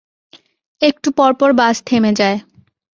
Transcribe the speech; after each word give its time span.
একটু 0.81 1.07
পরপর 1.11 1.49
বাস 1.53 1.75
থেমে 1.85 2.11
যায়। 2.15 2.37